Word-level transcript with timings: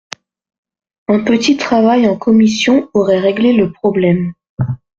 Un 1.09 1.19
petit 1.23 1.57
travail 1.57 2.07
en 2.09 2.17
commission 2.17 2.89
aurait 2.95 3.19
réglé 3.19 3.53
le 3.53 3.71
problème. 3.71 4.33